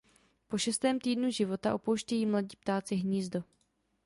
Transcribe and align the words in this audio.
Po 0.47 0.57
šestém 0.57 0.99
týdnu 0.99 1.31
života 1.31 1.75
opouštějí 1.75 2.25
mladí 2.25 2.57
ptáci 2.57 2.95
hnízdo. 2.95 3.43